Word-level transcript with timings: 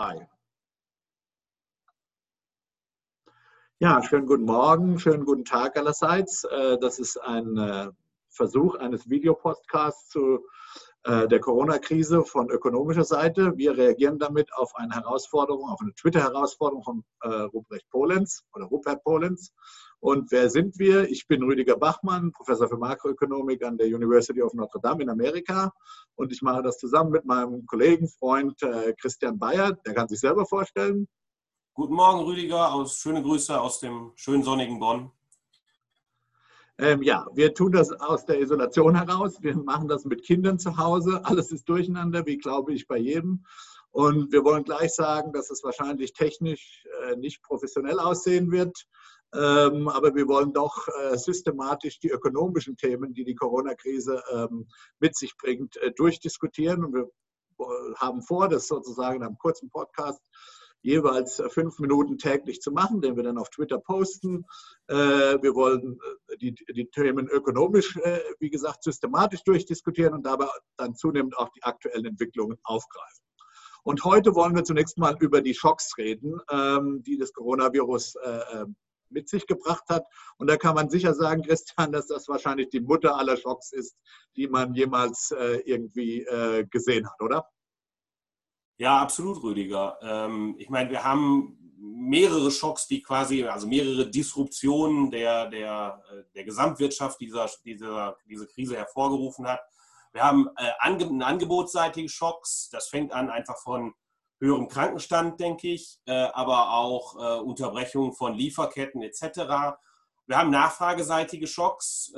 Hi. 0.00 0.28
Ja, 3.80 4.00
schönen 4.00 4.26
guten 4.28 4.44
Morgen, 4.44 5.00
schönen 5.00 5.24
guten 5.24 5.44
Tag 5.44 5.76
allerseits. 5.76 6.44
Äh, 6.44 6.78
das 6.78 7.00
ist 7.00 7.16
ein 7.16 7.56
äh, 7.56 7.90
Versuch 8.28 8.76
eines 8.76 9.10
Videopodcasts 9.10 10.10
zu 10.10 10.46
der 11.06 11.40
Corona-Krise 11.40 12.24
von 12.24 12.50
ökonomischer 12.50 13.04
Seite. 13.04 13.52
Wir 13.56 13.76
reagieren 13.76 14.18
damit 14.18 14.52
auf 14.54 14.74
eine 14.74 14.94
Herausforderung, 14.94 15.70
auf 15.70 15.80
eine 15.80 15.94
Twitter-Herausforderung 15.94 16.82
von 16.82 17.04
Ruprecht 17.24 17.88
Polenz 17.90 18.42
oder 18.52 18.66
Rupert 18.66 19.02
Polenz. 19.04 19.52
Und 20.00 20.30
wer 20.30 20.48
sind 20.48 20.78
wir? 20.78 21.08
Ich 21.10 21.26
bin 21.26 21.42
Rüdiger 21.42 21.76
Bachmann, 21.76 22.30
Professor 22.32 22.68
für 22.68 22.76
Makroökonomik 22.76 23.64
an 23.64 23.76
der 23.78 23.88
University 23.88 24.40
of 24.42 24.54
Notre 24.54 24.80
Dame 24.80 25.02
in 25.02 25.10
Amerika. 25.10 25.72
Und 26.14 26.32
ich 26.32 26.40
mache 26.40 26.62
das 26.62 26.78
zusammen 26.78 27.10
mit 27.10 27.24
meinem 27.24 27.66
Kollegen, 27.66 28.08
Freund 28.08 28.62
äh, 28.62 28.94
Christian 29.00 29.38
Bayer. 29.38 29.72
Der 29.86 29.94
kann 29.94 30.08
sich 30.08 30.20
selber 30.20 30.46
vorstellen. 30.46 31.08
Guten 31.74 31.94
Morgen, 31.94 32.20
Rüdiger. 32.24 32.72
Aus, 32.72 32.98
schöne 32.98 33.22
Grüße 33.22 33.60
aus 33.60 33.80
dem 33.80 34.12
schönen 34.14 34.44
sonnigen 34.44 34.78
Bonn. 34.78 35.10
Ähm, 36.80 37.02
ja, 37.02 37.26
wir 37.34 37.54
tun 37.54 37.72
das 37.72 37.90
aus 37.90 38.24
der 38.24 38.40
Isolation 38.40 38.94
heraus. 38.94 39.42
Wir 39.42 39.56
machen 39.56 39.88
das 39.88 40.04
mit 40.04 40.22
Kindern 40.22 40.60
zu 40.60 40.76
Hause. 40.76 41.20
Alles 41.24 41.50
ist 41.50 41.68
durcheinander, 41.68 42.24
wie 42.24 42.38
glaube 42.38 42.72
ich 42.72 42.86
bei 42.86 42.98
jedem. 42.98 43.44
Und 43.90 44.32
wir 44.32 44.44
wollen 44.44 44.62
gleich 44.62 44.94
sagen, 44.94 45.32
dass 45.32 45.50
es 45.50 45.64
wahrscheinlich 45.64 46.12
technisch 46.12 46.86
äh, 47.02 47.16
nicht 47.16 47.42
professionell 47.42 47.98
aussehen 47.98 48.52
wird. 48.52 48.86
Ähm, 49.34 49.88
aber 49.88 50.14
wir 50.14 50.28
wollen 50.28 50.52
doch 50.52 50.86
äh, 50.88 51.16
systematisch 51.16 51.98
die 51.98 52.10
ökonomischen 52.10 52.76
Themen, 52.76 53.12
die 53.12 53.24
die 53.24 53.34
Corona-Krise 53.34 54.22
ähm, 54.32 54.68
mit 55.00 55.16
sich 55.16 55.36
bringt, 55.36 55.76
äh, 55.78 55.90
durchdiskutieren. 55.92 56.84
Und 56.84 56.94
wir 56.94 57.10
äh, 57.58 57.94
haben 57.96 58.22
vor, 58.22 58.48
das 58.48 58.68
sozusagen 58.68 59.16
in 59.16 59.24
einem 59.24 59.38
kurzen 59.38 59.68
Podcast 59.68 60.22
jeweils 60.82 61.42
fünf 61.48 61.78
Minuten 61.78 62.18
täglich 62.18 62.60
zu 62.60 62.70
machen, 62.70 63.00
den 63.00 63.16
wir 63.16 63.22
dann 63.22 63.38
auf 63.38 63.50
Twitter 63.50 63.78
posten. 63.78 64.44
Wir 64.86 65.54
wollen 65.54 65.98
die, 66.40 66.54
die 66.54 66.88
Themen 66.90 67.28
ökonomisch, 67.28 67.98
wie 68.38 68.48
gesagt, 68.50 68.84
systematisch 68.84 69.42
durchdiskutieren 69.44 70.14
und 70.14 70.24
dabei 70.24 70.46
dann 70.76 70.94
zunehmend 70.94 71.36
auch 71.36 71.50
die 71.50 71.62
aktuellen 71.62 72.06
Entwicklungen 72.06 72.58
aufgreifen. 72.62 73.24
Und 73.82 74.04
heute 74.04 74.34
wollen 74.34 74.54
wir 74.54 74.64
zunächst 74.64 74.98
mal 74.98 75.16
über 75.20 75.40
die 75.40 75.54
Schocks 75.54 75.98
reden, 75.98 76.40
ähm, 76.50 77.02
die 77.02 77.18
das 77.18 77.32
Coronavirus 77.32 78.16
mit 79.10 79.28
sich 79.28 79.46
gebracht 79.46 79.84
hat. 79.88 80.06
Und 80.38 80.48
da 80.48 80.56
kann 80.56 80.74
man 80.74 80.90
sicher 80.90 81.14
sagen, 81.14 81.42
Christian, 81.46 81.92
dass 81.92 82.06
das 82.06 82.28
wahrscheinlich 82.28 82.68
die 82.70 82.80
Mutter 82.80 83.16
aller 83.16 83.36
Schocks 83.36 83.72
ist, 83.72 83.96
die 84.36 84.48
man 84.48 84.74
jemals 84.74 85.30
äh, 85.32 85.60
irgendwie 85.64 86.22
äh, 86.24 86.64
gesehen 86.66 87.08
hat, 87.08 87.20
oder? 87.20 87.46
Ja, 88.78 89.00
absolut, 89.00 89.42
Rüdiger. 89.42 89.98
Ähm, 90.02 90.54
ich 90.56 90.70
meine, 90.70 90.88
wir 90.90 91.02
haben 91.02 91.58
mehrere 91.80 92.50
Schocks, 92.52 92.86
die 92.86 93.02
quasi, 93.02 93.44
also 93.44 93.66
mehrere 93.66 94.08
Disruptionen 94.08 95.10
der, 95.10 95.48
der, 95.50 96.00
äh, 96.12 96.22
der 96.34 96.44
Gesamtwirtschaft 96.44 97.20
dieser, 97.20 97.50
dieser, 97.64 98.16
diese 98.28 98.46
Krise 98.46 98.76
hervorgerufen 98.76 99.48
hat. 99.48 99.60
Wir 100.12 100.22
haben 100.22 100.48
äh, 100.56 100.70
ange, 100.78 101.24
angebotsseitige 101.24 102.08
Schocks. 102.08 102.68
Das 102.70 102.88
fängt 102.88 103.12
an 103.12 103.30
einfach 103.30 103.58
von 103.58 103.94
höherem 104.38 104.68
Krankenstand, 104.68 105.40
denke 105.40 105.72
ich, 105.72 105.98
äh, 106.06 106.12
aber 106.12 106.70
auch 106.72 107.16
äh, 107.16 107.40
Unterbrechung 107.40 108.12
von 108.12 108.34
Lieferketten 108.34 109.02
etc. 109.02 109.76
Wir 110.26 110.38
haben 110.38 110.50
nachfrageseitige 110.50 111.48
Schocks. 111.48 112.12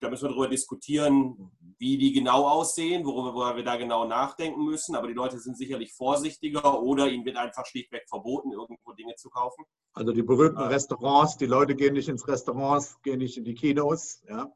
Äh, 0.00 0.04
da 0.04 0.10
müssen 0.10 0.24
wir 0.24 0.30
darüber 0.30 0.48
diskutieren, 0.48 1.50
wie 1.78 1.98
die 1.98 2.12
genau 2.12 2.46
aussehen, 2.46 3.04
worüber 3.04 3.56
wir 3.56 3.64
da 3.64 3.76
genau 3.76 4.06
nachdenken 4.06 4.64
müssen. 4.64 4.94
Aber 4.94 5.08
die 5.08 5.14
Leute 5.14 5.38
sind 5.38 5.56
sicherlich 5.56 5.92
vorsichtiger 5.92 6.82
oder 6.82 7.08
ihnen 7.08 7.24
wird 7.24 7.36
einfach 7.36 7.66
schlichtweg 7.66 8.04
verboten, 8.08 8.52
irgendwo 8.52 8.92
Dinge 8.92 9.14
zu 9.16 9.30
kaufen. 9.30 9.64
Also 9.94 10.12
die 10.12 10.22
berühmten 10.22 10.60
Restaurants, 10.60 11.36
die 11.36 11.46
Leute 11.46 11.74
gehen 11.74 11.94
nicht 11.94 12.08
ins 12.08 12.26
Restaurants, 12.26 13.00
gehen 13.02 13.18
nicht 13.18 13.36
in 13.36 13.44
die 13.44 13.54
Kinos. 13.54 14.22
Ja? 14.28 14.52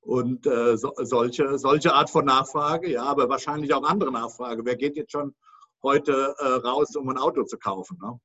Und 0.00 0.46
äh, 0.46 0.76
so, 0.76 0.92
solche, 0.96 1.58
solche 1.58 1.94
Art 1.94 2.10
von 2.10 2.24
Nachfrage, 2.24 2.90
ja, 2.90 3.04
aber 3.04 3.28
wahrscheinlich 3.28 3.74
auch 3.74 3.82
andere 3.82 4.10
Nachfrage. 4.10 4.64
Wer 4.64 4.76
geht 4.76 4.96
jetzt 4.96 5.12
schon 5.12 5.34
heute 5.82 6.34
äh, 6.38 6.46
raus, 6.66 6.94
um 6.96 7.08
ein 7.08 7.18
Auto 7.18 7.44
zu 7.44 7.58
kaufen. 7.58 7.98
Ne? 8.02 8.18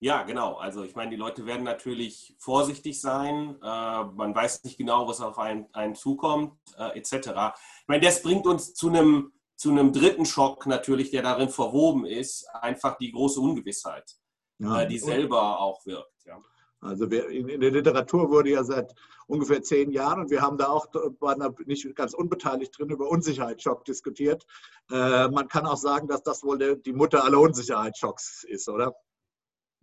Ja, 0.00 0.22
genau. 0.22 0.54
Also 0.56 0.82
ich 0.82 0.94
meine, 0.94 1.10
die 1.10 1.16
Leute 1.16 1.46
werden 1.46 1.64
natürlich 1.64 2.34
vorsichtig 2.38 3.00
sein. 3.00 3.56
Äh, 3.62 4.04
man 4.04 4.34
weiß 4.34 4.64
nicht 4.64 4.76
genau, 4.76 5.08
was 5.08 5.20
auf 5.20 5.38
einen, 5.38 5.66
einen 5.72 5.94
zukommt, 5.94 6.52
äh, 6.76 6.98
etc. 6.98 7.14
Ich 7.14 7.88
meine, 7.88 8.04
das 8.04 8.22
bringt 8.22 8.46
uns 8.46 8.74
zu 8.74 8.88
einem, 8.88 9.32
zu 9.56 9.70
einem 9.70 9.92
dritten 9.92 10.26
Schock 10.26 10.66
natürlich, 10.66 11.10
der 11.10 11.22
darin 11.22 11.48
verwoben 11.48 12.04
ist, 12.04 12.46
einfach 12.54 12.98
die 12.98 13.12
große 13.12 13.40
Ungewissheit, 13.40 14.16
ja. 14.58 14.82
Äh, 14.82 14.88
die 14.88 14.98
selber 14.98 15.60
auch 15.60 15.86
wirkt. 15.86 16.26
Ja. 16.26 16.38
Also 16.84 17.10
wir, 17.10 17.28
in, 17.28 17.60
der 17.60 17.70
Literatur 17.70 18.30
wurde 18.30 18.50
ja 18.50 18.62
seit 18.62 18.94
ungefähr 19.26 19.62
zehn 19.62 19.90
Jahren 19.90 20.20
und 20.20 20.30
wir 20.30 20.42
haben 20.42 20.58
da 20.58 20.68
auch, 20.68 20.86
waren 21.20 21.40
da 21.40 21.50
nicht 21.64 21.96
ganz 21.96 22.12
unbeteiligt 22.12 22.78
drin, 22.78 22.90
über 22.90 23.08
Unsicherheitsschock 23.08 23.86
diskutiert. 23.86 24.44
Äh, 24.90 25.28
man 25.28 25.48
kann 25.48 25.64
auch 25.64 25.78
sagen, 25.78 26.08
dass 26.08 26.22
das 26.22 26.44
wohl 26.44 26.76
die 26.76 26.92
Mutter 26.92 27.24
aller 27.24 27.40
Unsicherheitsschocks 27.40 28.44
ist, 28.44 28.68
oder? 28.68 28.94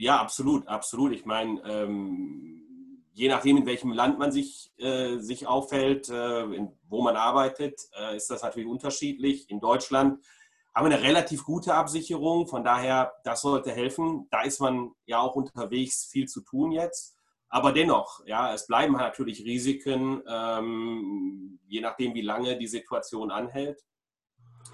Ja, 0.01 0.19
absolut, 0.19 0.67
absolut. 0.67 1.12
Ich 1.12 1.25
meine, 1.25 1.62
ähm, 1.63 3.06
je 3.13 3.29
nachdem, 3.29 3.57
in 3.57 3.67
welchem 3.67 3.91
Land 3.91 4.17
man 4.17 4.31
sich, 4.31 4.73
äh, 4.78 5.19
sich 5.19 5.45
aufhält, 5.45 6.09
äh, 6.09 6.41
in, 6.41 6.75
wo 6.89 7.03
man 7.03 7.16
arbeitet, 7.16 7.79
äh, 7.95 8.16
ist 8.16 8.31
das 8.31 8.41
natürlich 8.41 8.67
unterschiedlich. 8.67 9.47
In 9.51 9.59
Deutschland 9.59 10.25
haben 10.73 10.90
wir 10.90 10.95
eine 10.95 11.03
relativ 11.03 11.44
gute 11.44 11.75
Absicherung. 11.75 12.47
Von 12.47 12.63
daher, 12.63 13.13
das 13.23 13.41
sollte 13.41 13.73
helfen. 13.73 14.28
Da 14.31 14.41
ist 14.41 14.59
man 14.59 14.90
ja 15.06 15.19
auch 15.19 15.35
unterwegs, 15.35 16.07
viel 16.11 16.28
zu 16.28 16.41
tun 16.41 16.72
jetzt. 16.72 17.16
Aber 17.50 17.72
dennoch, 17.72 18.25
ja, 18.25 18.56
es 18.56 18.66
bleiben 18.66 18.94
natürlich 18.94 19.45
Risiken, 19.45 20.23
ähm, 20.28 21.59
je 21.67 21.79
nachdem, 21.79 22.16
wie 22.16 22.22
lange 22.22 22.57
die 22.57 22.66
Situation 22.66 23.29
anhält. 23.29 23.79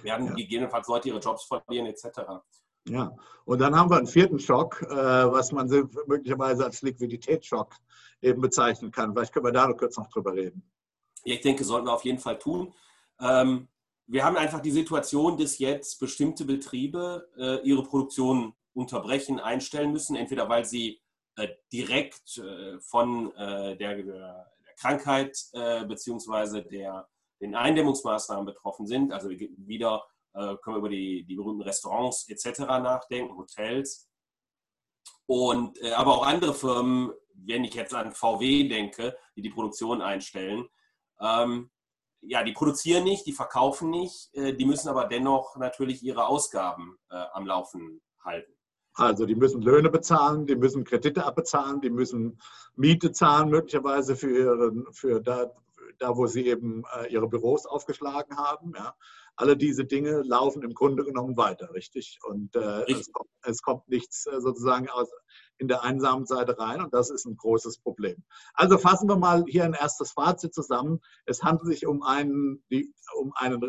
Werden 0.03 0.27
ja. 0.27 0.33
gegebenenfalls 0.35 0.87
Leute 0.87 1.09
ihre 1.09 1.19
Jobs 1.19 1.43
verlieren, 1.43 1.87
etc. 1.87 2.21
Ja, 2.87 3.15
und 3.45 3.59
dann 3.59 3.75
haben 3.75 3.89
wir 3.89 3.97
einen 3.97 4.07
vierten 4.07 4.39
Schock, 4.39 4.81
äh, 4.81 4.95
was 4.95 5.51
man 5.51 5.67
möglicherweise 6.07 6.65
als 6.65 6.81
Liquiditätsschock 6.81 7.73
eben 8.21 8.41
bezeichnen 8.41 8.91
kann. 8.91 9.13
Vielleicht 9.13 9.33
können 9.33 9.45
wir 9.45 9.51
da 9.51 9.67
noch 9.67 9.77
kurz 9.77 9.97
noch 9.97 10.09
drüber 10.09 10.33
reden. 10.33 10.63
Ja, 11.23 11.35
ich 11.35 11.41
denke, 11.41 11.63
sollten 11.63 11.87
wir 11.87 11.93
auf 11.93 12.05
jeden 12.05 12.19
Fall 12.19 12.39
tun. 12.39 12.73
Ähm, 13.19 13.67
wir 14.05 14.23
haben 14.23 14.37
einfach 14.37 14.61
die 14.61 14.71
Situation, 14.71 15.37
dass 15.37 15.59
jetzt 15.59 15.99
bestimmte 15.99 16.45
Betriebe 16.45 17.29
äh, 17.37 17.67
ihre 17.67 17.83
Produktion 17.83 18.53
unterbrechen, 18.73 19.39
einstellen 19.39 19.91
müssen, 19.91 20.15
entweder 20.15 20.47
weil 20.47 20.63
sie 20.63 21.01
äh, 21.35 21.49
direkt 21.71 22.37
äh, 22.37 22.79
von 22.79 23.35
äh, 23.35 23.75
der, 23.77 24.03
der, 24.03 24.51
Krankheit 24.79 25.35
äh, 25.53 25.83
bzw. 25.85 26.61
Den 27.41 27.55
Eindämmungsmaßnahmen 27.55 28.45
betroffen 28.45 28.85
sind. 28.85 29.11
Also 29.11 29.29
wieder 29.29 30.05
können 30.37 30.75
wir 30.75 30.77
über 30.77 30.89
die, 30.89 31.25
die 31.25 31.35
berühmten 31.35 31.63
Restaurants 31.63 32.29
etc. 32.29 32.59
nachdenken, 32.59 33.35
Hotels. 33.35 34.07
Und, 35.25 35.81
aber 35.83 36.15
auch 36.15 36.25
andere 36.25 36.53
Firmen, 36.53 37.11
wenn 37.33 37.63
ich 37.63 37.73
jetzt 37.73 37.93
an 37.93 38.11
VW 38.11 38.67
denke, 38.67 39.17
die 39.35 39.41
die 39.41 39.49
Produktion 39.49 40.01
einstellen, 40.01 40.67
ähm, 41.19 41.69
ja, 42.21 42.43
die 42.43 42.51
produzieren 42.51 43.03
nicht, 43.03 43.25
die 43.25 43.33
verkaufen 43.33 43.89
nicht, 43.89 44.33
äh, 44.33 44.53
die 44.53 44.65
müssen 44.65 44.89
aber 44.89 45.05
dennoch 45.05 45.55
natürlich 45.57 46.03
ihre 46.03 46.27
Ausgaben 46.27 46.97
äh, 47.09 47.15
am 47.33 47.45
Laufen 47.45 48.01
halten. 48.23 48.51
Also 48.93 49.25
die 49.25 49.35
müssen 49.35 49.61
Löhne 49.61 49.89
bezahlen, 49.89 50.47
die 50.47 50.55
müssen 50.55 50.83
Kredite 50.83 51.23
abbezahlen, 51.23 51.81
die 51.81 51.91
müssen 51.91 52.41
Miete 52.75 53.11
zahlen, 53.11 53.49
möglicherweise 53.49 54.15
für, 54.15 54.29
ihre, 54.31 54.85
für 54.91 55.21
da, 55.21 55.51
da, 55.99 56.15
wo 56.15 56.27
sie 56.27 56.47
eben 56.47 56.83
äh, 56.95 57.11
ihre 57.11 57.27
Büros 57.27 57.65
aufgeschlagen 57.65 58.37
haben. 58.37 58.73
Ja. 58.75 58.95
Alle 59.35 59.57
diese 59.57 59.85
Dinge 59.85 60.21
laufen 60.23 60.63
im 60.63 60.73
Grunde 60.73 61.03
genommen 61.03 61.37
weiter, 61.37 61.73
richtig? 61.73 62.19
Und 62.27 62.55
äh, 62.55 62.59
richtig. 62.59 62.99
Es, 62.99 63.11
kommt, 63.11 63.29
es, 63.43 63.61
kommt, 63.61 63.87
nichts 63.87 64.25
äh, 64.25 64.41
sozusagen 64.41 64.89
aus, 64.89 65.09
in 65.57 65.67
der 65.67 65.83
einsamen 65.83 66.25
Seite 66.25 66.57
rein 66.59 66.81
und 66.81 66.93
das 66.93 67.09
ist 67.09 67.25
ein 67.25 67.35
großes 67.35 67.79
Problem. 67.79 68.23
Also 68.53 68.77
fassen 68.77 69.09
wir 69.09 69.17
mal 69.17 69.43
hier 69.47 69.63
ein 69.63 69.73
erstes 69.73 70.11
Fazit 70.11 70.53
zusammen. 70.53 70.99
Es 71.25 71.43
handelt 71.43 71.67
sich 71.67 71.87
um 71.87 72.03
einen, 72.03 72.63
die, 72.69 72.93
um 73.15 73.33
einen 73.35 73.61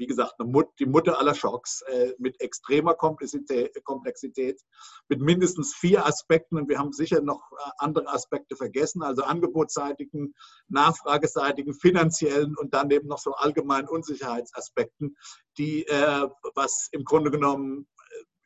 wie 0.00 0.06
gesagt, 0.06 0.34
die 0.78 0.86
Mutter 0.86 1.18
aller 1.18 1.34
Schocks 1.34 1.82
äh, 1.82 2.14
mit 2.18 2.40
extremer 2.40 2.94
Komplexität, 2.94 4.60
mit 5.08 5.20
mindestens 5.20 5.74
vier 5.74 6.06
Aspekten. 6.06 6.56
Und 6.56 6.70
wir 6.70 6.78
haben 6.78 6.92
sicher 6.92 7.20
noch 7.20 7.52
äh, 7.52 7.70
andere 7.76 8.08
Aspekte 8.08 8.56
vergessen, 8.56 9.02
also 9.02 9.22
angebotsseitigen, 9.22 10.34
nachfrageseitigen, 10.68 11.74
finanziellen 11.74 12.56
und 12.56 12.72
dann 12.72 12.90
eben 12.90 13.08
noch 13.08 13.18
so 13.18 13.34
allgemeinen 13.34 13.88
Unsicherheitsaspekten, 13.88 15.16
die, 15.58 15.86
äh, 15.86 16.28
was 16.54 16.88
im 16.92 17.04
Grunde 17.04 17.30
genommen 17.30 17.86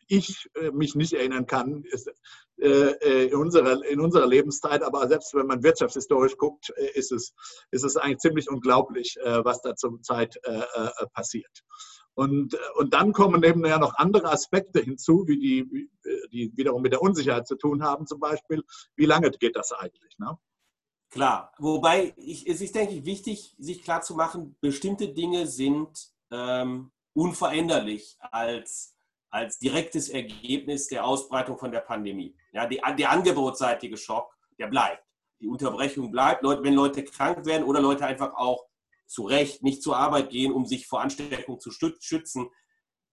ich 0.08 0.50
äh, 0.54 0.70
mich 0.70 0.94
nicht 0.94 1.12
erinnern 1.12 1.46
kann, 1.46 1.84
äh, 1.84 1.96
äh, 1.96 2.12
in, 2.56 3.34
unserer, 3.34 3.84
in 3.84 4.00
unserer 4.00 4.26
Lebenszeit, 4.26 4.82
aber 4.82 5.06
selbst 5.08 5.34
wenn 5.34 5.46
man 5.46 5.62
wirtschaftshistorisch 5.62 6.36
guckt, 6.36 6.70
ist 6.94 7.12
es, 7.12 7.34
ist 7.70 7.84
es 7.84 7.96
eigentlich 7.96 8.18
ziemlich 8.18 8.48
unglaublich, 8.48 9.16
was 9.22 9.60
da 9.60 9.74
zur 9.74 10.00
Zeit 10.02 10.38
passiert. 11.12 11.64
Und, 12.14 12.56
und 12.76 12.94
dann 12.94 13.12
kommen 13.12 13.42
eben 13.42 13.64
ja 13.66 13.78
noch 13.78 13.94
andere 13.96 14.30
Aspekte 14.30 14.80
hinzu, 14.80 15.24
wie 15.26 15.38
die, 15.38 15.90
die 16.30 16.52
wiederum 16.56 16.82
mit 16.82 16.92
der 16.92 17.02
Unsicherheit 17.02 17.46
zu 17.46 17.56
tun 17.56 17.82
haben, 17.82 18.06
zum 18.06 18.20
Beispiel. 18.20 18.62
Wie 18.94 19.06
lange 19.06 19.30
geht 19.32 19.56
das 19.56 19.72
eigentlich? 19.72 20.16
Ne? 20.18 20.38
Klar, 21.10 21.52
wobei 21.58 22.14
ich, 22.16 22.46
es 22.48 22.60
ist, 22.60 22.74
denke 22.74 22.94
ich, 22.94 23.04
wichtig, 23.04 23.56
sich 23.58 23.82
klarzumachen, 23.82 24.56
bestimmte 24.60 25.08
Dinge 25.08 25.46
sind 25.46 26.12
ähm, 26.30 26.92
unveränderlich 27.14 28.16
als, 28.20 28.96
als 29.30 29.58
direktes 29.58 30.08
Ergebnis 30.08 30.88
der 30.88 31.04
Ausbreitung 31.04 31.58
von 31.58 31.72
der 31.72 31.80
Pandemie. 31.80 32.36
Ja, 32.54 32.66
die, 32.66 32.80
der 32.98 33.10
angebotsseitige 33.10 33.96
Schock, 33.96 34.34
der 34.58 34.68
bleibt. 34.68 35.04
Die 35.40 35.48
Unterbrechung 35.48 36.10
bleibt, 36.10 36.42
wenn 36.42 36.74
Leute 36.74 37.04
krank 37.04 37.44
werden 37.44 37.64
oder 37.64 37.80
Leute 37.80 38.06
einfach 38.06 38.34
auch 38.34 38.64
zu 39.06 39.24
Recht 39.24 39.62
nicht 39.62 39.82
zur 39.82 39.96
Arbeit 39.96 40.30
gehen, 40.30 40.52
um 40.52 40.64
sich 40.64 40.86
vor 40.86 41.02
Ansteckung 41.02 41.60
zu 41.60 41.70
schützen. 41.70 42.48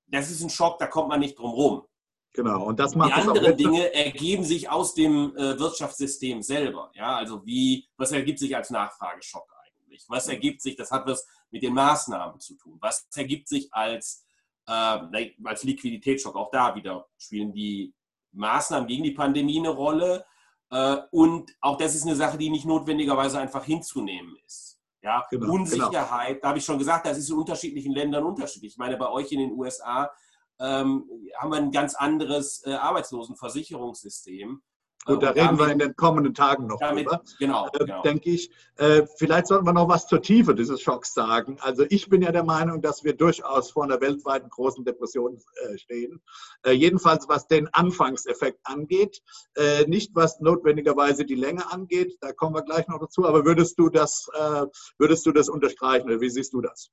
Das 0.08 0.32
ist 0.32 0.42
ein 0.42 0.50
Schock, 0.50 0.80
da 0.80 0.88
kommt 0.88 1.10
man 1.10 1.20
nicht 1.20 1.38
drum 1.38 1.52
rum. 1.52 1.88
Genau, 2.34 2.66
und 2.66 2.80
das 2.80 2.96
macht 2.96 3.10
Die 3.10 3.14
anderen 3.14 3.58
Dinge 3.58 3.94
ergeben 3.94 4.46
sich 4.46 4.70
aus 4.70 4.94
dem 4.94 5.36
äh, 5.36 5.60
Wirtschaftssystem 5.60 6.42
selber. 6.42 6.92
Ja, 6.94 7.18
also 7.18 7.46
wie, 7.46 7.90
was 7.98 8.14
ergibt 8.14 8.40
sich 8.40 8.56
als 8.56 8.70
Nachfrageschock 8.70 9.48
eigentlich? 9.66 10.06
Was 10.08 10.30
ergibt 10.30 10.62
sich, 10.62 10.78
das 10.78 10.92
hat 10.92 11.06
was 11.08 11.28
mit 11.50 11.64
den 11.64 11.74
Maßnahmen 11.74 12.40
zu 12.40 12.56
tun. 12.56 12.78
Was 12.82 13.08
ergibt 13.16 13.48
sich 13.48 13.74
als, 13.74 14.26
äh, 14.68 15.32
als 15.44 15.64
Liquiditätsschock? 15.64 16.36
Auch 16.36 16.50
da 16.52 16.74
wieder 16.76 17.10
spielen 17.18 17.52
die 17.52 17.94
Maßnahmen 18.34 18.88
gegen 18.88 19.04
die 19.04 19.12
Pandemie 19.12 19.60
eine 19.60 19.70
Rolle. 19.70 20.26
Äh, 20.70 20.98
und 21.12 21.52
auch 21.62 21.78
das 21.78 21.96
ist 21.96 22.06
eine 22.06 22.16
Sache, 22.16 22.38
die 22.38 22.50
nicht 22.50 22.66
notwendigerweise 22.66 23.40
einfach 23.40 23.64
hinzunehmen 23.64 24.36
ist. 24.46 24.80
Ja, 25.04 25.26
genau, 25.30 25.46
genau. 25.46 25.54
Unsicherheit, 25.56 26.28
genau. 26.28 26.42
da 26.42 26.48
habe 26.50 26.60
ich 26.60 26.66
schon 26.66 26.78
gesagt, 26.78 27.06
das 27.08 27.18
ist 27.18 27.30
in 27.30 27.38
unterschiedlichen 27.38 27.92
Ländern 27.92 28.24
unterschiedlich. 28.24 28.74
Ich 28.74 28.78
meine, 28.78 28.98
bei 28.98 29.10
euch 29.10 29.32
in 29.32 29.40
den 29.40 29.54
USA 29.54 30.12
ähm, 30.60 31.10
haben 31.38 31.52
wir 31.52 31.58
ein 31.58 31.72
ganz 31.72 31.96
anderes 31.96 32.64
äh, 32.66 32.74
Arbeitslosenversicherungssystem. 32.74 34.62
Gut, 35.06 35.24
da 35.24 35.30
reden 35.30 35.58
damit, 35.58 35.60
wir 35.60 35.72
in 35.72 35.80
den 35.80 35.96
kommenden 35.96 36.36
Tagen 36.36 36.68
noch 36.68 36.80
damit, 36.80 37.08
drüber. 37.08 37.24
Genau, 37.40 37.68
äh, 37.74 37.80
genau. 37.80 38.02
Denke 38.04 38.30
ich. 38.30 38.52
Äh, 38.76 39.08
vielleicht 39.18 39.48
sollten 39.48 39.66
wir 39.66 39.74
noch 39.74 39.90
was 39.90 40.06
zur 40.08 40.22
Tiefe 40.22 40.54
dieses 40.54 40.80
Schocks 40.82 41.14
sagen. 41.14 41.58
Also 41.62 41.86
ich 41.90 42.08
bin 42.08 42.22
ja 42.22 42.32
der 42.32 42.44
Meinung, 42.44 42.82
dass 42.82 43.04
wir 43.04 43.16
durchaus 43.16 43.72
vor 43.72 43.84
einer 43.84 44.00
weltweiten 44.00 44.50
großen 44.50 44.86
Depression 44.86 45.40
äh, 45.64 45.78
stehen. 45.80 46.22
Äh, 46.64 46.74
jedenfalls 46.74 47.28
was 47.28 47.48
den 47.48 47.68
Anfangseffekt 47.74 48.60
angeht. 48.64 49.24
Äh, 49.56 49.86
nicht 49.88 50.12
was 50.14 50.40
notwendigerweise 50.40 51.26
die 51.26 51.36
Länge 51.36 51.72
angeht. 51.72 52.18
Da 52.22 52.32
kommen 52.32 52.54
wir 52.56 52.62
gleich 52.62 52.88
noch 52.88 53.00
dazu. 53.00 53.26
Aber 53.26 53.44
würdest 53.44 53.80
du 53.80 53.90
das, 53.90 54.30
äh, 54.34 54.66
würdest 55.00 55.26
du 55.26 55.32
das 55.32 55.50
unterstreichen? 55.50 56.06
Oder 56.06 56.22
wie 56.22 56.30
siehst 56.30 56.54
du 56.54 56.62
das? 56.62 56.92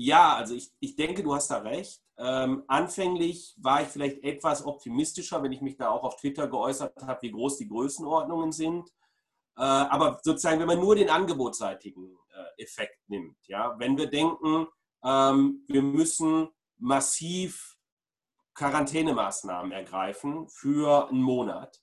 Ja, 0.00 0.36
also 0.36 0.54
ich, 0.54 0.70
ich 0.78 0.94
denke, 0.94 1.24
du 1.24 1.34
hast 1.34 1.50
da 1.50 1.58
recht. 1.58 2.00
Ähm, 2.18 2.62
anfänglich 2.68 3.56
war 3.58 3.82
ich 3.82 3.88
vielleicht 3.88 4.22
etwas 4.22 4.64
optimistischer, 4.64 5.42
wenn 5.42 5.50
ich 5.50 5.60
mich 5.60 5.76
da 5.76 5.90
auch 5.90 6.04
auf 6.04 6.14
Twitter 6.14 6.46
geäußert 6.46 6.94
habe, 7.02 7.22
wie 7.22 7.32
groß 7.32 7.58
die 7.58 7.66
Größenordnungen 7.66 8.52
sind. 8.52 8.88
Äh, 9.56 9.62
aber 9.62 10.20
sozusagen, 10.22 10.60
wenn 10.60 10.68
man 10.68 10.78
nur 10.78 10.94
den 10.94 11.10
angebotsseitigen 11.10 12.16
äh, 12.30 12.62
Effekt 12.62 13.00
nimmt, 13.08 13.38
ja, 13.48 13.76
wenn 13.80 13.98
wir 13.98 14.06
denken, 14.06 14.68
ähm, 15.02 15.64
wir 15.66 15.82
müssen 15.82 16.48
massiv 16.76 17.76
Quarantänemaßnahmen 18.54 19.72
ergreifen 19.72 20.48
für 20.48 21.08
einen 21.08 21.22
Monat. 21.22 21.82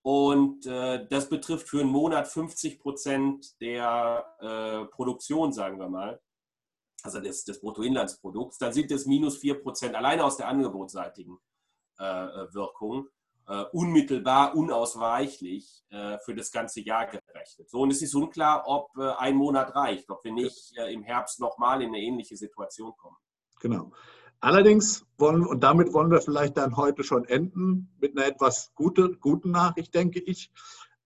Und 0.00 0.64
äh, 0.64 1.06
das 1.06 1.28
betrifft 1.28 1.68
für 1.68 1.80
einen 1.80 1.90
Monat 1.90 2.28
50 2.28 2.80
Prozent 2.80 3.60
der 3.60 4.24
äh, 4.40 4.86
Produktion, 4.86 5.52
sagen 5.52 5.78
wir 5.78 5.90
mal 5.90 6.18
also 7.02 7.20
des, 7.20 7.44
des 7.44 7.60
Bruttoinlandsprodukts, 7.60 8.58
dann 8.58 8.72
sind 8.72 8.90
es 8.90 9.06
minus 9.06 9.38
4 9.38 9.62
Prozent 9.62 9.94
alleine 9.94 10.24
aus 10.24 10.36
der 10.36 10.48
angebotsseitigen 10.48 11.38
äh, 11.98 12.04
äh, 12.04 12.54
Wirkung 12.54 13.08
äh, 13.48 13.64
unmittelbar, 13.72 14.54
unausweichlich 14.54 15.84
äh, 15.90 16.18
für 16.24 16.34
das 16.34 16.52
ganze 16.52 16.80
Jahr 16.80 17.06
gerechnet. 17.06 17.68
So, 17.68 17.80
und 17.80 17.90
es 17.90 18.02
ist 18.02 18.14
unklar, 18.14 18.64
ob 18.66 18.96
äh, 18.96 19.10
ein 19.18 19.36
Monat 19.36 19.74
reicht, 19.74 20.08
ob 20.10 20.24
wir 20.24 20.32
nicht 20.32 20.76
äh, 20.76 20.92
im 20.92 21.02
Herbst 21.02 21.40
nochmal 21.40 21.82
in 21.82 21.88
eine 21.88 21.98
ähnliche 21.98 22.36
Situation 22.36 22.92
kommen. 22.96 23.16
Genau. 23.60 23.92
Allerdings 24.40 25.06
wollen, 25.18 25.46
und 25.46 25.60
damit 25.60 25.92
wollen 25.92 26.10
wir 26.10 26.20
vielleicht 26.20 26.56
dann 26.56 26.76
heute 26.76 27.04
schon 27.04 27.24
enden, 27.24 27.94
mit 28.00 28.16
einer 28.16 28.26
etwas 28.26 28.72
gute, 28.74 29.16
guten 29.16 29.52
Nachricht, 29.52 29.94
denke 29.94 30.18
ich. 30.18 30.50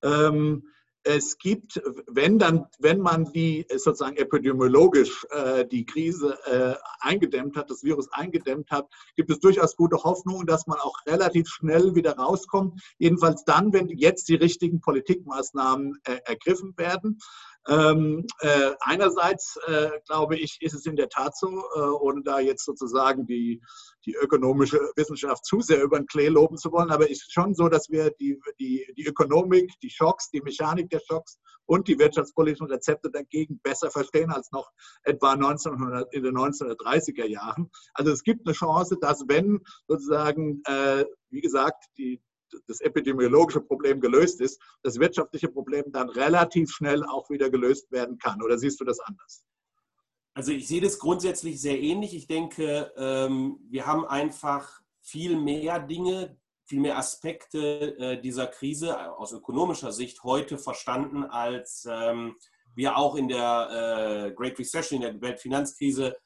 Ähm, 0.03 0.69
es 1.07 1.39
gibt, 1.39 1.81
wenn 2.09 2.39
dann, 2.39 2.67
wenn 2.81 3.01
man 3.01 3.33
die 3.33 3.65
sozusagen 3.71 4.17
epidemiologisch 4.17 5.25
äh, 5.31 5.65
die 5.65 5.87
Krise 5.87 6.37
äh, 6.47 6.75
eingedämmt 7.01 7.57
hat, 7.57 7.71
das 7.71 7.85
Virus 7.85 8.13
eingedämmt 8.13 8.71
hat, 8.71 8.89
gibt 9.15 9.31
es 9.31 9.39
durchaus 9.39 9.77
gute 9.77 10.03
Hoffnung, 10.03 10.47
dass 10.47 10.67
man 10.67 10.79
auch 10.79 10.97
relativ 11.07 11.49
schnell 11.49 11.95
wieder 11.95 12.17
rauskommt. 12.17 12.81
Jedenfalls 12.99 13.45
dann, 13.45 13.73
wenn 13.73 13.89
jetzt 13.89 14.29
die 14.29 14.35
richtigen 14.35 14.81
Politikmaßnahmen 14.81 15.99
äh, 16.05 16.19
ergriffen 16.25 16.75
werden. 16.77 17.19
Ähm, 17.69 18.25
äh, 18.41 18.73
einerseits, 18.81 19.57
äh, 19.67 19.91
glaube 20.07 20.37
ich, 20.37 20.59
ist 20.61 20.75
es 20.75 20.87
in 20.87 20.97
der 20.97 21.09
Tat 21.09 21.37
so, 21.37 21.49
äh, 21.49 21.81
ohne 21.81 22.23
da 22.23 22.39
jetzt 22.39 22.65
sozusagen 22.65 23.27
die, 23.27 23.61
die 24.05 24.15
ökonomische 24.15 24.79
Wissenschaft 24.95 25.45
zu 25.45 25.61
sehr 25.61 25.83
über 25.83 25.99
den 25.99 26.07
Klee 26.07 26.29
loben 26.29 26.57
zu 26.57 26.71
wollen, 26.71 26.91
aber 26.91 27.11
es 27.11 27.23
ist 27.23 27.33
schon 27.33 27.55
so, 27.55 27.69
dass 27.69 27.91
wir 27.91 28.11
die, 28.21 28.39
die, 28.61 28.87
die 28.97 29.07
Ökonomik, 29.07 29.73
die 29.83 29.91
Schocks, 29.91 30.31
die 30.31 30.43
Mechanik 30.43 30.91
der 30.91 31.01
Schocks 31.01 31.39
und 31.67 31.89
die 31.89 31.99
wirtschaftspolitischen 31.99 32.69
Rezepte 32.69 33.11
dagegen 33.11 33.59
besser 33.61 33.91
verstehen 33.91 34.31
als 34.31 34.53
noch 34.53 34.71
etwa 35.03 35.33
1900, 35.33 36.13
in 36.15 36.23
den 36.23 36.37
1930er 36.37 37.27
Jahren. 37.27 37.71
Also 37.95 38.13
es 38.13 38.23
gibt 38.23 38.47
eine 38.47 38.55
Chance, 38.55 38.97
dass 39.01 39.25
wenn 39.27 39.61
sozusagen, 39.89 40.63
äh, 40.67 41.05
wie 41.31 41.41
gesagt, 41.41 41.85
die, 41.99 42.23
das 42.67 42.81
epidemiologische 42.81 43.61
Problem 43.61 44.01
gelöst 44.01 44.41
ist, 44.41 44.61
das 44.83 44.99
wirtschaftliche 44.99 45.49
Problem 45.49 45.85
dann 45.93 46.09
relativ 46.09 46.71
schnell 46.71 47.05
auch 47.05 47.29
wieder 47.31 47.51
gelöst 47.51 47.91
werden 47.91 48.19
kann. 48.19 48.43
Oder 48.43 48.59
siehst 48.59 48.81
du 48.81 48.85
das 48.85 49.01
anders? 49.01 49.45
Also 50.35 50.53
ich 50.53 50.69
sehe 50.69 50.83
das 50.83 50.99
grundsätzlich 50.99 51.61
sehr 51.61 51.81
ähnlich. 51.81 52.15
Ich 52.15 52.27
denke, 52.27 52.93
ähm, 52.97 53.59
wir 53.71 53.87
haben 53.87 54.05
einfach 54.05 54.83
viel 55.01 55.37
mehr 55.39 55.79
Dinge, 55.79 56.37
viel 56.65 56.81
mehr 56.81 56.99
Aspekte 56.99 57.97
äh, 57.99 58.21
dieser 58.21 58.47
Krise 58.47 59.17
aus 59.17 59.33
ökonomischer 59.33 59.93
Sicht 59.93 60.25
heute 60.25 60.59
verstanden, 60.59 61.25
als 61.25 61.87
ähm, 61.91 62.37
wir 62.75 62.99
auch 62.99 63.15
in 63.17 63.29
der 63.29 64.27
äh, 64.29 64.35
Great 64.35 64.59
Recession, 64.59 65.01
in 65.01 65.13
der 65.13 65.21
Weltfinanzkrise 65.21 66.17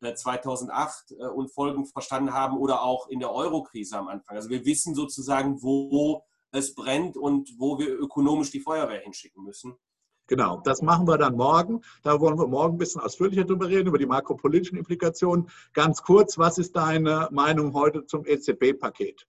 2008 0.00 1.12
äh, 1.12 1.26
und 1.26 1.52
Folgen 1.52 1.86
verstanden 1.86 2.32
haben 2.32 2.56
oder 2.58 2.82
auch 2.82 3.08
in 3.08 3.20
der 3.20 3.32
Euro-Krise 3.32 3.98
am 3.98 4.08
Anfang. 4.08 4.36
Also 4.36 4.48
wir 4.48 4.64
wissen 4.64 4.94
sozusagen, 4.94 5.62
wo 5.62 6.22
es 6.52 6.74
brennt 6.74 7.16
und 7.16 7.54
wo 7.58 7.78
wir 7.78 7.88
ökonomisch 7.98 8.50
die 8.50 8.60
Feuerwehr 8.60 9.00
hinschicken 9.00 9.44
müssen. 9.44 9.76
Genau, 10.28 10.60
das 10.64 10.82
machen 10.82 11.06
wir 11.06 11.18
dann 11.18 11.36
morgen. 11.36 11.82
Da 12.02 12.20
wollen 12.20 12.38
wir 12.38 12.48
morgen 12.48 12.74
ein 12.74 12.78
bisschen 12.78 13.00
ausführlicher 13.00 13.44
drüber 13.44 13.68
reden, 13.68 13.88
über 13.88 13.98
die 13.98 14.06
makropolitischen 14.06 14.76
Implikationen. 14.76 15.48
Ganz 15.72 16.02
kurz, 16.02 16.36
was 16.36 16.58
ist 16.58 16.74
deine 16.74 17.28
Meinung 17.30 17.72
heute 17.74 18.06
zum 18.06 18.26
EZB-Paket? 18.26 19.26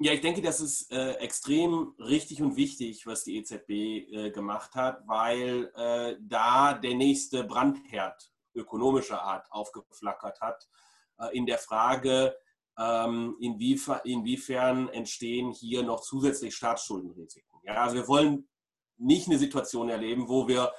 Ja, 0.00 0.12
ich 0.12 0.20
denke, 0.20 0.42
das 0.42 0.60
ist 0.60 0.92
äh, 0.92 1.12
extrem 1.14 1.94
richtig 1.98 2.42
und 2.42 2.56
wichtig, 2.56 3.06
was 3.06 3.24
die 3.24 3.38
EZB 3.38 3.70
äh, 3.70 4.30
gemacht 4.32 4.74
hat, 4.74 5.06
weil 5.06 5.70
äh, 5.76 6.16
da 6.20 6.74
der 6.74 6.94
nächste 6.94 7.44
Brandherd 7.44 8.30
ökonomischer 8.54 9.22
Art 9.22 9.50
aufgeflackert 9.50 10.40
hat, 10.40 10.68
äh, 11.18 11.36
in 11.36 11.46
der 11.46 11.58
Frage, 11.58 12.36
ähm, 12.76 13.36
inwiefern 13.38 14.88
entstehen 14.88 15.52
hier 15.52 15.84
noch 15.84 16.00
zusätzlich 16.00 16.56
Staatsschuldenrisiken. 16.56 17.60
Ja, 17.62 17.84
also 17.84 17.96
wir 17.96 18.08
wollen 18.08 18.48
nicht 18.96 19.28
eine 19.28 19.38
Situation 19.38 19.88
erleben, 19.88 20.28
wo 20.28 20.48
wir 20.48 20.72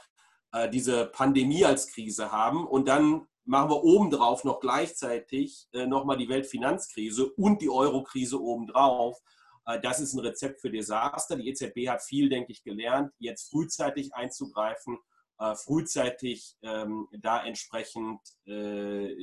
äh, 0.51 0.69
diese 0.69 1.05
Pandemie 1.05 1.63
als 1.63 1.87
Krise 1.87 2.31
haben 2.31 2.67
und 2.67 2.87
dann 2.87 3.27
machen 3.45 3.69
wir 3.69 3.83
obendrauf 3.83 4.43
noch 4.43 4.59
gleichzeitig 4.59 5.69
äh, 5.71 5.85
nochmal 5.85 6.17
die 6.17 6.27
Weltfinanzkrise 6.27 7.31
und 7.33 7.61
die 7.61 7.69
Eurokrise 7.69 8.41
obendrauf. 8.41 9.17
das 9.81 9.99
ist 9.99 10.13
ein 10.13 10.19
Rezept 10.19 10.61
für 10.61 10.69
Desaster. 10.69 11.35
Die 11.37 11.49
EZB 11.49 11.89
hat 11.89 12.03
viel, 12.03 12.29
denke 12.29 12.51
ich, 12.51 12.63
gelernt, 12.63 13.11
jetzt 13.17 13.49
frühzeitig 13.49 14.13
einzugreifen 14.13 14.99
frühzeitig 15.37 16.55
ähm, 16.61 17.07
da 17.11 17.45
entsprechend 17.45 18.19
äh, 18.45 19.13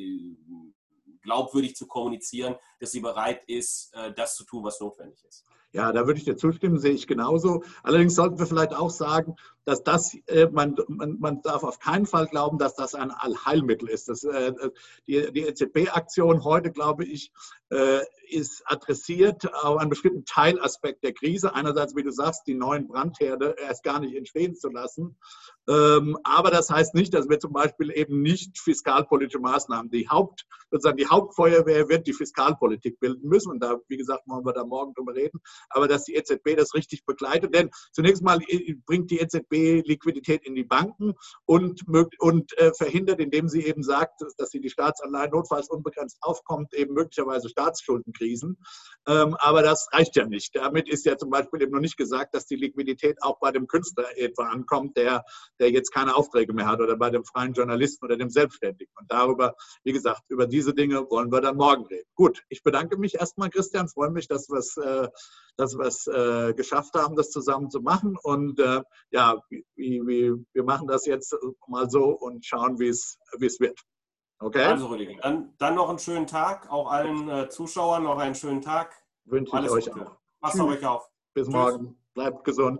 glaubwürdig 1.22 1.74
zu 1.76 1.86
kommunizieren, 1.86 2.56
dass 2.80 2.92
sie 2.92 3.00
bereit 3.00 3.42
ist, 3.46 3.94
äh, 3.94 4.12
das 4.12 4.36
zu 4.36 4.44
tun, 4.44 4.64
was 4.64 4.80
notwendig 4.80 5.24
ist. 5.24 5.46
Ja, 5.72 5.90
da 5.92 6.06
würde 6.06 6.18
ich 6.18 6.24
dir 6.24 6.36
zustimmen, 6.36 6.78
sehe 6.78 6.92
ich 6.92 7.06
genauso. 7.06 7.62
Allerdings 7.82 8.14
sollten 8.14 8.38
wir 8.38 8.46
vielleicht 8.46 8.74
auch 8.74 8.90
sagen, 8.90 9.36
dass 9.64 9.82
das, 9.82 10.14
äh, 10.26 10.48
man, 10.50 10.76
man, 10.88 11.18
man, 11.18 11.42
darf 11.42 11.62
auf 11.62 11.78
keinen 11.78 12.06
Fall 12.06 12.26
glauben, 12.26 12.58
dass 12.58 12.74
das 12.74 12.94
ein 12.94 13.10
Allheilmittel 13.10 13.88
ist. 13.88 14.08
Das, 14.08 14.24
äh, 14.24 14.52
die, 15.06 15.32
die 15.32 15.42
EZB-Aktion 15.42 16.44
heute, 16.44 16.72
glaube 16.72 17.04
ich, 17.04 17.32
äh, 17.70 18.00
ist 18.28 18.62
adressiert 18.66 19.52
auf 19.54 19.78
einen 19.78 19.90
bestimmten 19.90 20.24
Teilaspekt 20.24 21.04
der 21.04 21.12
Krise. 21.12 21.54
Einerseits, 21.54 21.94
wie 21.94 22.02
du 22.02 22.10
sagst, 22.10 22.46
die 22.46 22.54
neuen 22.54 22.88
Brandherde 22.88 23.54
erst 23.58 23.84
gar 23.84 24.00
nicht 24.00 24.16
entstehen 24.16 24.54
zu 24.56 24.68
lassen. 24.68 25.16
Ähm, 25.68 26.18
aber 26.24 26.50
das 26.50 26.70
heißt 26.70 26.94
nicht, 26.94 27.14
dass 27.14 27.28
wir 27.28 27.38
zum 27.38 27.52
Beispiel 27.52 27.92
eben 27.92 28.20
nicht 28.20 28.58
fiskalpolitische 28.58 29.38
Maßnahmen, 29.38 29.90
die 29.90 30.08
Haupt, 30.08 30.44
sozusagen 30.70 30.96
die 30.96 31.06
Hauptfeuerwehr 31.06 31.88
wird 31.88 32.06
die 32.06 32.12
Fiskalpolitik 32.12 32.98
bilden 32.98 33.28
müssen. 33.28 33.50
Und 33.50 33.60
da, 33.60 33.78
wie 33.88 33.96
gesagt, 33.96 34.24
wollen 34.26 34.44
wir 34.44 34.52
da 34.52 34.64
morgen 34.64 34.92
drüber 34.94 35.14
reden. 35.14 35.40
Aber 35.70 35.88
dass 35.88 36.04
die 36.04 36.14
EZB 36.14 36.56
das 36.56 36.74
richtig 36.74 37.04
begleitet. 37.04 37.54
Denn 37.54 37.70
zunächst 37.92 38.22
mal 38.22 38.38
bringt 38.86 39.10
die 39.10 39.20
EZB 39.20 39.82
Liquidität 39.86 40.44
in 40.44 40.54
die 40.54 40.64
Banken 40.64 41.14
und, 41.44 41.82
und 42.18 42.58
äh, 42.58 42.72
verhindert, 42.74 43.20
indem 43.20 43.48
sie 43.48 43.64
eben 43.64 43.82
sagt, 43.82 44.22
dass 44.36 44.50
sie 44.50 44.60
die 44.60 44.70
Staatsanleihen 44.70 45.30
notfalls 45.30 45.68
unbegrenzt 45.68 46.18
aufkommt, 46.20 46.74
eben 46.74 46.94
möglicherweise 46.94 47.48
Staatsschuldenkrisen. 47.48 48.58
Ähm, 49.06 49.36
aber 49.38 49.62
das 49.62 49.88
reicht 49.92 50.16
ja 50.16 50.26
nicht. 50.26 50.54
Damit 50.54 50.88
ist 50.88 51.06
ja 51.06 51.16
zum 51.16 51.30
Beispiel 51.30 51.62
eben 51.62 51.72
noch 51.72 51.80
nicht 51.80 51.96
gesagt, 51.96 52.34
dass 52.34 52.46
die 52.46 52.56
Liquidität 52.56 53.22
auch 53.22 53.38
bei 53.40 53.50
dem 53.50 53.66
Künstler 53.66 54.06
etwa 54.16 54.44
ankommt, 54.44 54.96
der 54.96 55.24
der 55.58 55.70
jetzt 55.70 55.92
keine 55.92 56.14
Aufträge 56.14 56.52
mehr 56.52 56.66
hat 56.66 56.80
oder 56.80 56.96
bei 56.96 57.10
dem 57.10 57.24
freien 57.24 57.52
Journalisten 57.52 58.04
oder 58.04 58.16
dem 58.16 58.30
Selbstständigen. 58.30 58.92
Und 58.98 59.10
darüber, 59.10 59.54
wie 59.84 59.92
gesagt, 59.92 60.22
über 60.28 60.46
diese 60.46 60.74
Dinge 60.74 61.08
wollen 61.10 61.30
wir 61.30 61.40
dann 61.40 61.56
morgen 61.56 61.86
reden. 61.86 62.08
Gut, 62.14 62.42
ich 62.48 62.62
bedanke 62.62 62.98
mich 62.98 63.14
erstmal, 63.14 63.50
Christian, 63.50 63.88
freue 63.88 64.10
mich, 64.10 64.28
dass 64.28 64.48
wir 64.48 64.58
es 64.58 64.76
äh, 64.76 65.08
dass 65.56 65.76
äh, 66.06 66.54
geschafft 66.54 66.94
haben, 66.94 67.16
das 67.16 67.30
zusammen 67.30 67.70
zu 67.70 67.80
machen. 67.80 68.16
Und 68.22 68.58
äh, 68.58 68.82
ja, 69.10 69.36
wie, 69.48 69.64
wie, 70.06 70.32
wir 70.52 70.64
machen 70.64 70.88
das 70.88 71.06
jetzt 71.06 71.36
mal 71.66 71.88
so 71.90 72.04
und 72.04 72.44
schauen, 72.44 72.78
wie 72.78 72.88
es 72.88 73.18
wird. 73.60 73.78
Okay? 74.38 74.64
Also, 74.64 74.86
Rüdiger, 74.86 75.20
dann, 75.22 75.54
dann 75.58 75.76
noch 75.76 75.88
einen 75.88 75.98
schönen 75.98 76.26
Tag. 76.26 76.70
Auch 76.70 76.90
allen 76.90 77.28
äh, 77.28 77.48
Zuschauern 77.48 78.02
noch 78.02 78.18
einen 78.18 78.34
schönen 78.34 78.60
Tag. 78.60 78.94
Wünsche 79.24 79.56
ich 79.56 79.70
euch 79.70 79.86
Gute. 79.86 80.06
auch. 80.06 80.16
Passt 80.40 80.60
auf 80.60 80.68
euch 80.68 80.84
auf. 80.84 81.08
Bis 81.34 81.46
Tschüss. 81.46 81.54
morgen. 81.54 81.96
Bleibt 82.14 82.44
gesund. 82.44 82.70